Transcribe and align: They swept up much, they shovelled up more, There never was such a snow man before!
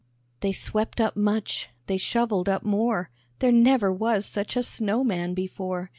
They 0.39 0.51
swept 0.51 0.99
up 0.99 1.15
much, 1.15 1.69
they 1.85 1.97
shovelled 1.97 2.49
up 2.49 2.63
more, 2.63 3.11
There 3.37 3.51
never 3.51 3.93
was 3.93 4.25
such 4.25 4.55
a 4.55 4.63
snow 4.63 5.03
man 5.03 5.35
before! 5.35 5.89